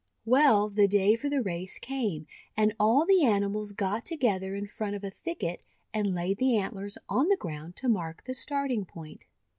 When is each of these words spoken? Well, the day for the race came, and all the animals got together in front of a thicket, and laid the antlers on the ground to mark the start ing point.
Well, 0.25 0.71
the 0.71 0.87
day 0.87 1.15
for 1.15 1.29
the 1.29 1.43
race 1.43 1.77
came, 1.77 2.25
and 2.57 2.73
all 2.79 3.05
the 3.05 3.23
animals 3.23 3.71
got 3.71 4.03
together 4.03 4.55
in 4.55 4.65
front 4.65 4.95
of 4.95 5.03
a 5.03 5.11
thicket, 5.11 5.61
and 5.93 6.15
laid 6.15 6.39
the 6.39 6.57
antlers 6.57 6.97
on 7.07 7.27
the 7.27 7.37
ground 7.37 7.75
to 7.75 7.87
mark 7.87 8.23
the 8.23 8.33
start 8.33 8.71
ing 8.71 8.85
point. 8.85 9.25